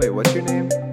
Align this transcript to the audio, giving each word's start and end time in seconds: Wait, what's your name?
Wait, 0.00 0.08
what's 0.08 0.32
your 0.32 0.42
name? 0.44 0.89